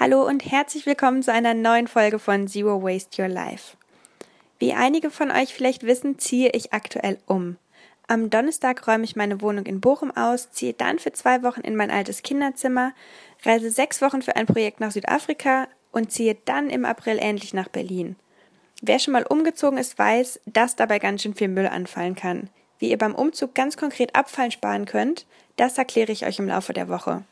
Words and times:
Hallo 0.00 0.24
und 0.24 0.48
herzlich 0.48 0.86
willkommen 0.86 1.24
zu 1.24 1.32
einer 1.32 1.54
neuen 1.54 1.88
Folge 1.88 2.20
von 2.20 2.46
Zero 2.46 2.84
Waste 2.84 3.20
Your 3.20 3.26
Life. 3.26 3.76
Wie 4.60 4.72
einige 4.72 5.10
von 5.10 5.32
euch 5.32 5.52
vielleicht 5.52 5.82
wissen, 5.82 6.20
ziehe 6.20 6.50
ich 6.50 6.72
aktuell 6.72 7.18
um. 7.26 7.56
Am 8.06 8.30
Donnerstag 8.30 8.86
räume 8.86 9.02
ich 9.02 9.16
meine 9.16 9.40
Wohnung 9.40 9.66
in 9.66 9.80
Bochum 9.80 10.16
aus, 10.16 10.52
ziehe 10.52 10.72
dann 10.72 11.00
für 11.00 11.10
zwei 11.10 11.42
Wochen 11.42 11.62
in 11.62 11.74
mein 11.74 11.90
altes 11.90 12.22
Kinderzimmer, 12.22 12.92
reise 13.42 13.72
sechs 13.72 14.00
Wochen 14.00 14.22
für 14.22 14.36
ein 14.36 14.46
Projekt 14.46 14.78
nach 14.78 14.92
Südafrika 14.92 15.66
und 15.90 16.12
ziehe 16.12 16.36
dann 16.44 16.70
im 16.70 16.84
April 16.84 17.18
endlich 17.18 17.52
nach 17.52 17.66
Berlin. 17.66 18.14
Wer 18.80 19.00
schon 19.00 19.14
mal 19.14 19.26
umgezogen 19.26 19.80
ist, 19.80 19.98
weiß, 19.98 20.38
dass 20.46 20.76
dabei 20.76 21.00
ganz 21.00 21.22
schön 21.22 21.34
viel 21.34 21.48
Müll 21.48 21.66
anfallen 21.66 22.14
kann. 22.14 22.50
Wie 22.78 22.90
ihr 22.90 22.98
beim 22.98 23.16
Umzug 23.16 23.52
ganz 23.52 23.76
konkret 23.76 24.14
Abfallen 24.14 24.52
sparen 24.52 24.86
könnt, 24.86 25.26
das 25.56 25.76
erkläre 25.76 26.12
ich 26.12 26.24
euch 26.24 26.38
im 26.38 26.46
Laufe 26.46 26.72
der 26.72 26.88
Woche. 26.88 27.24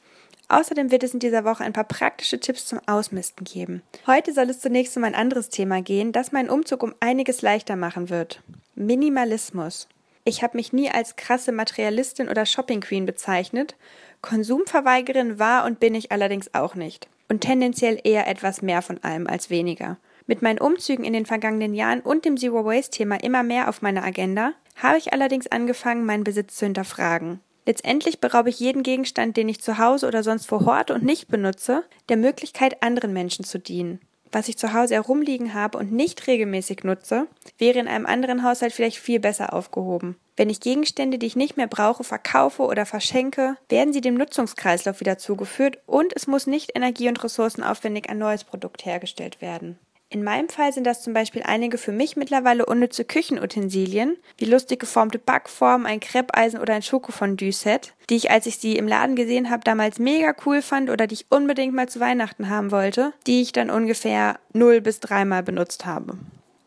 Außerdem 0.49 0.91
wird 0.91 1.03
es 1.03 1.13
in 1.13 1.21
dieser 1.21 1.45
Woche 1.45 1.65
ein 1.65 1.73
paar 1.73 1.85
praktische 1.85 2.39
Tipps 2.39 2.67
zum 2.67 2.81
Ausmisten 2.87 3.45
geben. 3.45 3.83
Heute 4.07 4.33
soll 4.33 4.49
es 4.49 4.61
zunächst 4.61 4.97
um 4.97 5.05
ein 5.05 5.15
anderes 5.15 5.49
Thema 5.49 5.83
gehen, 5.83 6.13
das 6.13 6.31
meinen 6.31 6.51
Umzug 6.51 6.83
um 6.83 6.95
einiges 7.01 7.43
leichter 7.43 7.75
machen 7.75 8.11
wird. 8.11 8.43
Minimalismus. 8.75 9.89
Ich 10.25 10.43
habe 10.43 10.57
mich 10.57 10.73
nie 10.73 10.91
als 10.91 11.17
krasse 11.17 11.53
Materialistin 11.53 12.29
oder 12.29 12.47
Shopping 12.47 12.81
Queen 12.81 13.07
bezeichnet. 13.07 13.77
Konsumverweigerin 14.23 15.39
war 15.39 15.65
und 15.65 15.81
bin 15.81 15.95
ich 15.95 16.13
allerdings 16.13 16.53
auch 16.55 16.75
nicht. 16.75 17.09
Und 17.29 17.41
tendenziell 17.41 18.01
eher 18.03 18.29
etwas 18.29 18.63
mehr 18.63 18.83
von 18.83 19.03
allem 19.03 19.27
als 19.27 19.51
weniger. 19.51 19.99
Mit 20.27 20.43
meinen 20.43 20.59
Umzügen 20.59 21.05
in 21.05 21.13
den 21.13 21.27
vergangenen 21.27 21.75
Jahren 21.75 22.01
und 22.01 22.25
dem 22.25 22.37
Zero 22.37 22.65
Waste 22.65 22.91
Thema 22.91 23.23
immer 23.23 23.43
mehr 23.43 23.69
auf 23.69 23.83
meiner 23.83 24.05
Agenda, 24.05 24.53
habe 24.77 24.99
ich 24.99 25.13
allerdings 25.13 25.47
angefangen, 25.47 26.05
meinen 26.05 26.25
Besitz 26.25 26.57
zu 26.57 26.67
hinterfragen. 26.67 27.41
Letztendlich 27.67 28.21
beraube 28.21 28.49
ich 28.49 28.61
jeden 28.61 28.85
Gegenstand, 28.85 29.37
den 29.37 29.49
ich 29.49 29.61
zu 29.61 29.79
Hause 29.79 30.07
oder 30.07 30.23
sonst 30.23 30.47
vor 30.47 30.67
Ort 30.67 30.93
und 30.93 31.03
nicht 31.03 31.29
benutze, 31.29 31.85
der 32.09 32.17
Möglichkeit, 32.17 32.83
anderen 32.83 33.13
Menschen 33.13 33.45
zu 33.45 33.59
dienen. 33.59 34.01
Was 34.31 34.49
ich 34.49 34.57
zu 34.57 34.73
Hause 34.73 34.95
herumliegen 34.95 35.55
habe 35.55 35.79
und 35.79 35.93
nicht 35.93 36.27
regelmäßig 36.27 36.85
nutze, 36.85 37.27
wäre 37.59 37.79
in 37.79 37.89
einem 37.89 38.07
anderen 38.07 38.43
Haushalt 38.43 38.73
vielleicht 38.73 38.99
viel 38.99 39.19
besser 39.19 39.53
aufgehoben. 39.53 40.17
Wenn 40.37 40.51
ich 40.51 40.61
Gegenstände, 40.61 41.19
die 41.19 41.27
ich 41.27 41.37
nicht 41.37 41.57
mehr 41.57 41.67
brauche, 41.67 42.05
verkaufe 42.05 42.63
oder 42.63 42.87
verschenke, 42.87 43.57
werden 43.69 43.93
sie 43.93 44.01
dem 44.01 44.15
Nutzungskreislauf 44.15 45.01
wieder 45.01 45.19
zugeführt 45.19 45.79
und 45.87 46.13
es 46.15 46.27
muss 46.27 46.47
nicht 46.47 46.77
energie- 46.77 47.09
und 47.09 47.23
ressourcenaufwendig 47.23 48.11
ein 48.11 48.19
neues 48.19 48.45
Produkt 48.45 48.85
hergestellt 48.85 49.41
werden. 49.41 49.79
In 50.09 50.23
meinem 50.23 50.49
Fall 50.49 50.73
sind 50.73 50.85
das 50.85 51.03
zum 51.03 51.15
Beispiel 51.15 51.43
einige 51.43 51.79
für 51.79 51.91
mich 51.91 52.17
mittlerweile 52.17 52.65
unnütze 52.65 53.05
Küchenutensilien, 53.05 54.17
wie 54.39 54.45
lustig 54.45 54.79
geformte 54.79 55.19
Backformen, 55.19 55.85
ein 55.85 55.99
Kreppeisen 55.99 56.61
oder 56.61 56.75
ein 56.75 56.83
Schokofondue-Set, 56.83 57.93
die 58.09 58.15
ich, 58.15 58.31
als 58.31 58.47
ich 58.47 58.59
sie 58.59 58.77
im 58.77 58.87
Laden 58.87 59.17
gesehen 59.17 59.51
habe, 59.51 59.65
damals 59.65 59.99
mega 59.99 60.33
cool 60.47 60.63
fand 60.63 60.91
oder 60.91 61.09
die 61.09 61.15
ich 61.15 61.27
unbedingt 61.31 61.75
mal 61.75 61.89
zu 61.89 61.99
Weihnachten 61.99 62.49
haben 62.49 62.71
wollte, 62.71 63.15
die 63.27 63.43
ich 63.43 63.51
dann 63.51 63.69
ungefähr 63.69 64.39
null 64.53 64.81
bis 64.81 65.01
dreimal 65.01 65.43
benutzt 65.43 65.87
habe. 65.87 66.17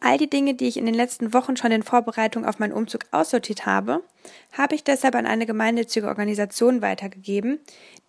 All 0.01 0.17
die 0.17 0.29
Dinge, 0.29 0.53
die 0.53 0.67
ich 0.67 0.75
in 0.75 0.85
den 0.85 0.95
letzten 0.95 1.33
Wochen 1.33 1.55
schon 1.55 1.71
in 1.71 1.83
Vorbereitung 1.83 2.45
auf 2.45 2.59
meinen 2.59 2.73
Umzug 2.73 3.05
aussortiert 3.11 3.65
habe, 3.65 4.03
habe 4.51 4.75
ich 4.75 4.83
deshalb 4.83 5.15
an 5.15 5.25
eine 5.25 5.45
gemeinnützige 5.45 6.07
Organisation 6.07 6.81
weitergegeben, 6.81 7.59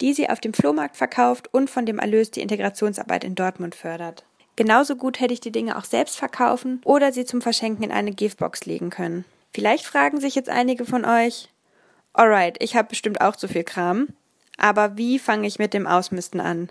die 0.00 0.12
sie 0.12 0.28
auf 0.28 0.40
dem 0.40 0.54
Flohmarkt 0.54 0.96
verkauft 0.96 1.52
und 1.52 1.70
von 1.70 1.86
dem 1.86 2.00
Erlös 2.00 2.32
die 2.32 2.42
Integrationsarbeit 2.42 3.22
in 3.22 3.36
Dortmund 3.36 3.76
fördert. 3.76 4.24
Genauso 4.56 4.96
gut 4.96 5.20
hätte 5.20 5.32
ich 5.32 5.40
die 5.40 5.52
Dinge 5.52 5.78
auch 5.78 5.84
selbst 5.84 6.18
verkaufen 6.18 6.80
oder 6.84 7.12
sie 7.12 7.24
zum 7.24 7.40
Verschenken 7.40 7.84
in 7.84 7.92
eine 7.92 8.12
Giftbox 8.12 8.66
legen 8.66 8.90
können. 8.90 9.24
Vielleicht 9.52 9.84
fragen 9.84 10.20
sich 10.20 10.34
jetzt 10.34 10.48
einige 10.48 10.84
von 10.84 11.04
euch, 11.04 11.48
alright, 12.12 12.56
ich 12.62 12.76
habe 12.76 12.88
bestimmt 12.88 13.20
auch 13.20 13.36
zu 13.36 13.48
viel 13.48 13.64
Kram, 13.64 14.08
aber 14.58 14.96
wie 14.96 15.18
fange 15.18 15.46
ich 15.46 15.58
mit 15.58 15.74
dem 15.74 15.86
Ausmisten 15.86 16.40
an? 16.40 16.68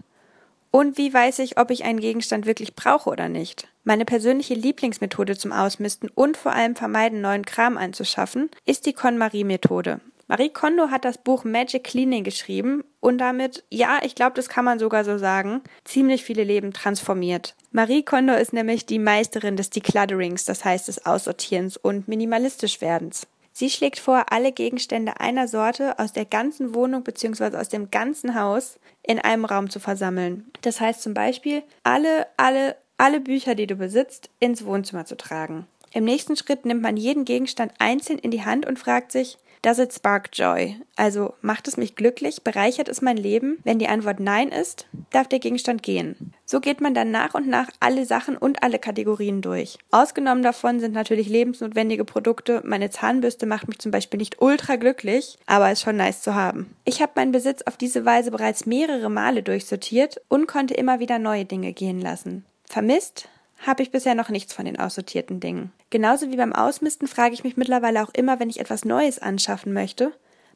Und 0.72 0.98
wie 0.98 1.12
weiß 1.12 1.40
ich, 1.40 1.58
ob 1.58 1.72
ich 1.72 1.84
einen 1.84 2.00
Gegenstand 2.00 2.46
wirklich 2.46 2.76
brauche 2.76 3.10
oder 3.10 3.28
nicht? 3.28 3.68
Meine 3.84 4.06
persönliche 4.06 4.54
Lieblingsmethode 4.54 5.36
zum 5.36 5.52
Ausmisten 5.52 6.10
und 6.14 6.38
vor 6.38 6.52
allem 6.54 6.76
vermeiden, 6.76 7.22
neuen 7.22 7.44
Kram 7.44 7.76
anzuschaffen, 7.76 8.52
ist 8.66 8.86
die 8.86 8.94
KonMari-Methode. 8.94 10.00
Marie 10.28 10.50
Kondo 10.50 10.92
hat 10.92 11.06
das 11.06 11.18
Buch 11.18 11.44
Magic 11.44 11.86
Cleaning 11.86 12.24
geschrieben 12.24 12.84
und 13.02 13.18
damit, 13.18 13.64
ja, 13.70 14.00
ich 14.04 14.16
glaube, 14.16 14.34
das 14.36 14.50
kann 14.50 14.66
man 14.66 14.80
sogar 14.80 15.06
so 15.06 15.18
sagen, 15.18 15.62
ziemlich 15.86 16.24
viele 16.24 16.44
Leben 16.44 16.74
transformiert. 16.74 17.56
Marie 17.72 18.04
Kondo 18.04 18.34
ist 18.34 18.54
nämlich 18.54 18.86
die 18.86 19.00
Meisterin 19.00 19.56
des 19.56 19.70
Declutterings, 19.70 20.46
das 20.46 20.66
heißt 20.66 20.88
des 20.88 21.06
Aussortierens 21.06 21.78
und 21.78 22.08
minimalistisch 22.08 22.82
werdens. 22.82 23.28
Sie 23.52 23.70
schlägt 23.70 24.00
vor, 24.00 24.32
alle 24.32 24.52
Gegenstände 24.52 25.20
einer 25.20 25.48
Sorte 25.48 26.00
aus 26.00 26.14
der 26.14 26.26
ganzen 26.26 26.74
Wohnung 26.74 27.04
bzw. 27.04 27.58
aus 27.58 27.70
dem 27.70 27.92
ganzen 27.92 28.36
Haus 28.36 28.80
in 29.04 29.20
einem 29.20 29.46
Raum 29.46 29.70
zu 29.70 29.80
versammeln. 29.80 30.50
Das 30.62 30.80
heißt 30.80 31.02
zum 31.02 31.14
Beispiel, 31.14 31.64
alle, 31.84 32.28
alle, 32.38 32.76
alle 32.98 33.20
Bücher, 33.20 33.56
die 33.56 33.68
du 33.68 33.76
besitzt, 33.76 34.30
ins 34.40 34.66
Wohnzimmer 34.66 35.06
zu 35.06 35.18
tragen. 35.18 35.68
Im 35.92 36.06
nächsten 36.06 36.36
Schritt 36.36 36.66
nimmt 36.66 36.82
man 36.82 36.98
jeden 36.98 37.26
Gegenstand 37.26 37.74
einzeln 37.80 38.20
in 38.20 38.32
die 38.32 38.46
Hand 38.46 38.66
und 38.66 38.78
fragt 38.78 39.12
sich, 39.12 39.38
Does 39.62 39.78
it 39.78 39.94
spark 39.94 40.30
joy? 40.32 40.78
Also 40.96 41.34
macht 41.42 41.68
es 41.68 41.76
mich 41.76 41.96
glücklich? 41.96 42.44
Bereichert 42.44 42.88
es 42.88 43.02
mein 43.02 43.18
Leben? 43.18 43.58
Wenn 43.66 43.78
die 43.78 43.90
Antwort 43.90 44.22
Nein 44.22 44.50
ist, 44.50 44.88
darf 45.12 45.28
der 45.28 45.40
Gegenstand 45.40 45.84
gehen. 45.84 46.34
So 46.46 46.62
geht 46.62 46.80
man 46.80 46.94
dann 46.94 47.12
nach 47.12 47.34
und 47.34 47.48
nach 47.48 47.68
alle 47.82 48.06
Sachen 48.06 48.38
und 48.38 48.64
alle 48.64 48.80
Kategorien 48.80 49.42
durch. 49.42 49.78
Ausgenommen 49.92 50.44
davon 50.44 50.80
sind 50.80 50.94
natürlich 50.94 51.28
lebensnotwendige 51.28 52.06
Produkte. 52.06 52.62
Meine 52.64 52.90
Zahnbürste 52.90 53.46
macht 53.46 53.68
mich 53.68 53.80
zum 53.80 53.92
Beispiel 53.92 54.18
nicht 54.20 54.42
ultra 54.42 54.78
glücklich, 54.78 55.38
aber 55.46 55.72
ist 55.72 55.82
schon 55.82 55.98
nice 55.98 56.22
zu 56.22 56.36
haben. 56.36 56.74
Ich 56.86 57.02
habe 57.02 57.12
meinen 57.16 57.34
Besitz 57.34 57.62
auf 57.64 57.76
diese 57.76 58.06
Weise 58.06 58.32
bereits 58.32 58.66
mehrere 58.66 59.10
Male 59.10 59.44
durchsortiert 59.44 60.22
und 60.30 60.48
konnte 60.48 60.74
immer 60.74 61.02
wieder 61.02 61.20
neue 61.20 61.44
Dinge 61.44 61.74
gehen 61.74 62.00
lassen. 62.00 62.46
Vermisst 62.64 63.28
habe 63.66 63.84
ich 63.84 63.92
bisher 63.92 64.16
noch 64.16 64.30
nichts 64.30 64.54
von 64.54 64.66
den 64.66 64.80
aussortierten 64.80 65.40
Dingen. 65.40 65.72
Genauso 65.90 66.32
wie 66.32 66.38
beim 66.38 66.54
Ausmisten 66.54 67.08
frage 67.08 67.34
ich 67.34 67.44
mich 67.44 67.58
mittlerweile 67.58 68.04
auch 68.04 68.14
immer, 68.14 68.40
wenn 68.40 68.50
ich 68.50 68.60
etwas 68.60 68.86
Neues 68.86 69.20
anschaffen 69.20 69.74
möchte, 69.74 70.12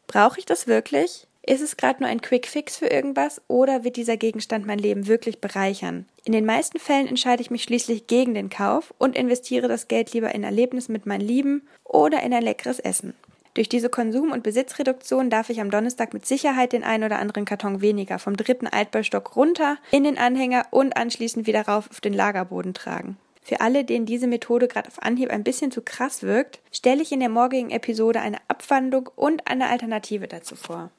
brauche 0.08 0.40
ich 0.40 0.46
das 0.46 0.68
wirklich? 0.68 1.28
Ist 1.46 1.62
es 1.62 1.76
gerade 1.76 2.02
nur 2.02 2.10
ein 2.10 2.22
Quick 2.22 2.48
Fix 2.48 2.78
für 2.78 2.88
irgendwas 2.88 3.42
oder 3.50 3.84
wird 3.84 3.98
dieser 3.98 4.16
Gegenstand 4.16 4.66
mein 4.66 4.80
Leben 4.80 5.08
wirklich 5.08 5.42
bereichern? 5.42 6.06
In 6.24 6.32
den 6.32 6.46
meisten 6.46 6.80
Fällen 6.80 7.08
entscheide 7.08 7.42
ich 7.42 7.52
mich 7.52 7.64
schließlich 7.64 8.08
gegen 8.08 8.34
den 8.34 8.50
Kauf 8.50 8.94
und 8.98 9.18
investiere 9.18 9.68
das 9.68 9.90
Geld 9.90 10.14
lieber 10.14 10.34
in 10.34 10.46
Erlebnisse 10.46 10.94
mit 10.94 11.06
meinen 11.06 11.20
Lieben 11.20 11.68
oder 11.84 12.24
in 12.24 12.34
ein 12.34 12.44
leckeres 12.44 12.80
Essen. 12.80 13.14
Durch 13.54 13.70
diese 13.70 13.90
Konsum- 13.90 14.32
und 14.32 14.42
Besitzreduktion 14.42 15.30
darf 15.30 15.50
ich 15.50 15.62
am 15.62 15.70
Donnerstag 15.70 16.14
mit 16.14 16.26
Sicherheit 16.26 16.74
den 16.74 16.84
einen 16.84 17.04
oder 17.04 17.20
anderen 17.20 17.46
Karton 17.46 17.82
weniger 17.82 18.18
vom 18.18 18.36
dritten 18.36 18.66
Altbaustock 18.66 19.36
runter 19.36 19.78
in 19.92 20.04
den 20.04 20.18
Anhänger 20.18 20.66
und 20.72 20.98
anschließend 20.98 21.46
wieder 21.46 21.62
rauf 21.68 21.90
auf 21.90 22.02
den 22.02 22.14
Lagerboden 22.14 22.74
tragen. 22.74 23.18
Für 23.44 23.60
alle, 23.62 23.84
denen 23.84 24.06
diese 24.06 24.26
Methode 24.26 24.68
gerade 24.68 24.88
auf 24.88 25.04
Anhieb 25.04 25.30
ein 25.30 25.44
bisschen 25.44 25.70
zu 25.70 25.82
krass 25.82 26.24
wirkt, 26.24 26.62
stelle 26.72 27.02
ich 27.02 27.12
in 27.12 27.20
der 27.20 27.30
morgigen 27.30 27.72
Episode 27.72 28.22
eine 28.22 28.38
Abwandlung 28.48 29.10
und 29.16 29.48
eine 29.48 29.70
Alternative 29.70 30.28
dazu 30.28 30.56
vor. 30.56 30.90